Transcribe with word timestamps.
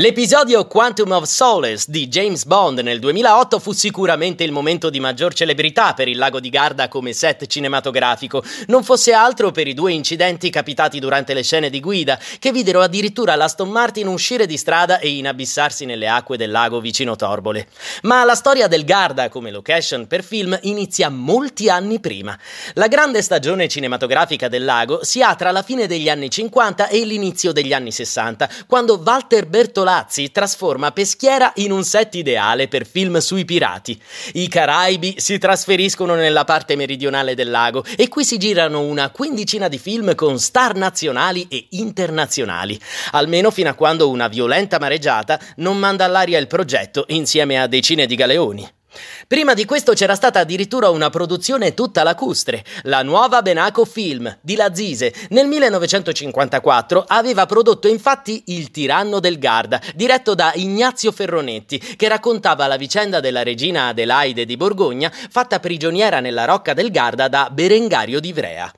L'episodio 0.00 0.64
Quantum 0.68 1.10
of 1.10 1.24
Solace 1.24 1.86
di 1.88 2.06
James 2.06 2.44
Bond 2.44 2.78
nel 2.78 3.00
2008 3.00 3.58
fu 3.58 3.72
sicuramente 3.72 4.44
il 4.44 4.52
momento 4.52 4.90
di 4.90 5.00
maggior 5.00 5.34
celebrità 5.34 5.92
per 5.92 6.06
il 6.06 6.16
lago 6.16 6.38
di 6.38 6.50
Garda 6.50 6.86
come 6.86 7.12
set 7.12 7.46
cinematografico, 7.46 8.44
non 8.68 8.84
fosse 8.84 9.12
altro 9.12 9.50
per 9.50 9.66
i 9.66 9.74
due 9.74 9.90
incidenti 9.90 10.50
capitati 10.50 11.00
durante 11.00 11.34
le 11.34 11.42
scene 11.42 11.68
di 11.68 11.80
guida, 11.80 12.16
che 12.38 12.52
videro 12.52 12.80
addirittura 12.80 13.34
l'Aston 13.34 13.70
Martin 13.70 14.06
uscire 14.06 14.46
di 14.46 14.56
strada 14.56 15.00
e 15.00 15.08
inabissarsi 15.08 15.84
nelle 15.84 16.06
acque 16.06 16.36
del 16.36 16.52
lago 16.52 16.78
vicino 16.78 17.16
Torbole. 17.16 17.66
Ma 18.02 18.22
la 18.22 18.36
storia 18.36 18.68
del 18.68 18.84
Garda 18.84 19.28
come 19.28 19.50
location 19.50 20.06
per 20.06 20.22
film 20.22 20.56
inizia 20.62 21.08
molti 21.08 21.68
anni 21.68 21.98
prima. 21.98 22.38
La 22.74 22.86
grande 22.86 23.20
stagione 23.20 23.66
cinematografica 23.66 24.46
del 24.46 24.64
lago 24.64 25.02
si 25.02 25.22
ha 25.22 25.34
tra 25.34 25.50
la 25.50 25.62
fine 25.62 25.88
degli 25.88 26.08
anni 26.08 26.30
50 26.30 26.86
e 26.86 27.04
l'inizio 27.04 27.50
degli 27.50 27.72
anni 27.72 27.90
60, 27.90 28.48
quando 28.68 29.02
Walter 29.04 29.46
Bertolazzi 29.46 29.86
Lazzi 29.88 30.30
trasforma 30.30 30.92
Peschiera 30.92 31.50
in 31.56 31.72
un 31.72 31.82
set 31.82 32.14
ideale 32.16 32.68
per 32.68 32.86
film 32.86 33.16
sui 33.20 33.46
pirati. 33.46 33.98
I 34.34 34.46
Caraibi 34.46 35.14
si 35.16 35.38
trasferiscono 35.38 36.14
nella 36.14 36.44
parte 36.44 36.76
meridionale 36.76 37.34
del 37.34 37.48
lago 37.48 37.82
e 37.96 38.08
qui 38.08 38.22
si 38.22 38.36
girano 38.36 38.82
una 38.82 39.08
quindicina 39.08 39.66
di 39.66 39.78
film 39.78 40.14
con 40.14 40.38
star 40.38 40.74
nazionali 40.74 41.46
e 41.48 41.68
internazionali, 41.70 42.78
almeno 43.12 43.50
fino 43.50 43.70
a 43.70 43.74
quando 43.74 44.10
una 44.10 44.28
violenta 44.28 44.78
mareggiata 44.78 45.40
non 45.56 45.78
manda 45.78 46.04
all'aria 46.04 46.36
il 46.36 46.48
progetto 46.48 47.06
insieme 47.08 47.58
a 47.58 47.66
decine 47.66 48.04
di 48.04 48.14
galeoni. 48.14 48.77
Prima 49.26 49.54
di 49.54 49.64
questo 49.64 49.92
c'era 49.92 50.14
stata 50.14 50.40
addirittura 50.40 50.90
una 50.90 51.10
produzione 51.10 51.74
tutta 51.74 52.02
lacustre, 52.02 52.64
la 52.82 53.02
nuova 53.02 53.42
Benaco 53.42 53.84
Film 53.84 54.38
di 54.40 54.56
Lazise. 54.56 55.14
Nel 55.30 55.46
1954 55.46 57.04
aveva 57.06 57.46
prodotto 57.46 57.88
infatti 57.88 58.44
Il 58.46 58.70
tiranno 58.70 59.20
del 59.20 59.38
Garda, 59.38 59.80
diretto 59.94 60.34
da 60.34 60.52
Ignazio 60.54 61.12
Ferronetti, 61.12 61.78
che 61.78 62.08
raccontava 62.08 62.66
la 62.66 62.76
vicenda 62.76 63.20
della 63.20 63.42
regina 63.42 63.88
Adelaide 63.88 64.44
di 64.44 64.56
Borgogna, 64.56 65.12
fatta 65.30 65.60
prigioniera 65.60 66.20
nella 66.20 66.44
rocca 66.44 66.74
del 66.74 66.90
Garda 66.90 67.28
da 67.28 67.50
Berengario 67.52 68.20
di 68.20 68.28
Ivrea. 68.28 68.72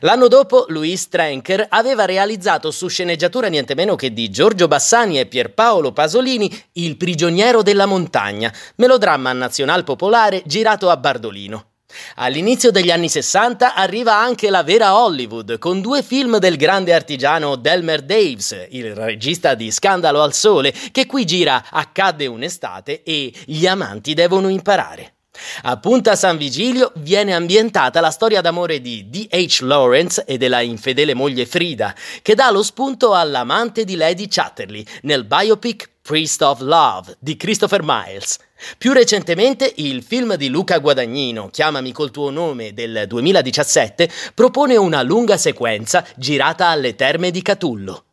L'anno 0.00 0.28
dopo, 0.28 0.64
Louis 0.68 1.08
Trenker 1.08 1.66
aveva 1.68 2.04
realizzato 2.04 2.70
su 2.70 2.88
sceneggiatura 2.88 3.48
niente 3.48 3.74
meno 3.74 3.96
che 3.96 4.12
di 4.12 4.30
Giorgio 4.30 4.68
Bassani 4.68 5.18
e 5.18 5.26
Pierpaolo 5.26 5.92
Pasolini 5.92 6.50
Il 6.72 6.96
prigioniero 6.96 7.62
della 7.62 7.86
montagna, 7.86 8.52
melodramma 8.76 9.32
nazional 9.32 9.84
popolare 9.84 10.42
girato 10.46 10.90
a 10.90 10.96
Bardolino. 10.96 11.64
All'inizio 12.16 12.70
degli 12.70 12.90
anni 12.90 13.08
60 13.08 13.74
arriva 13.74 14.14
anche 14.14 14.50
la 14.50 14.62
vera 14.62 15.02
Hollywood, 15.02 15.58
con 15.58 15.80
due 15.80 16.02
film 16.02 16.38
del 16.38 16.56
grande 16.56 16.92
artigiano 16.92 17.56
Delmer 17.56 18.02
Daves, 18.02 18.66
il 18.70 18.94
regista 18.94 19.54
di 19.54 19.70
Scandalo 19.70 20.20
al 20.20 20.34
Sole, 20.34 20.72
che 20.92 21.06
qui 21.06 21.24
gira 21.24 21.64
Accadde 21.70 22.26
un'estate 22.26 23.02
e 23.02 23.32
Gli 23.46 23.66
amanti 23.66 24.12
devono 24.12 24.48
imparare. 24.48 25.17
A 25.62 25.78
Punta 25.78 26.16
San 26.16 26.36
Vigilio 26.36 26.92
viene 26.96 27.34
ambientata 27.34 28.00
la 28.00 28.10
storia 28.10 28.40
d'amore 28.40 28.80
di 28.80 29.08
D.H. 29.08 29.60
Lawrence 29.62 30.24
e 30.24 30.38
della 30.38 30.60
infedele 30.60 31.14
moglie 31.14 31.46
Frida, 31.46 31.94
che 32.22 32.34
dà 32.34 32.50
lo 32.50 32.62
spunto 32.62 33.14
all'amante 33.14 33.84
di 33.84 33.96
Lady 33.96 34.28
Chatterley 34.28 34.84
nel 35.02 35.24
biopic 35.24 35.90
Priest 36.08 36.40
of 36.40 36.60
Love 36.60 37.16
di 37.18 37.36
Christopher 37.36 37.82
Miles. 37.84 38.38
Più 38.78 38.92
recentemente 38.92 39.70
il 39.76 40.02
film 40.02 40.36
di 40.36 40.48
Luca 40.48 40.78
Guadagnino, 40.78 41.50
Chiamami 41.50 41.92
col 41.92 42.10
tuo 42.10 42.30
nome 42.30 42.72
del 42.72 43.04
2017, 43.06 44.10
propone 44.34 44.76
una 44.76 45.02
lunga 45.02 45.36
sequenza 45.36 46.04
girata 46.16 46.68
alle 46.68 46.94
terme 46.94 47.30
di 47.30 47.42
Catullo. 47.42 48.07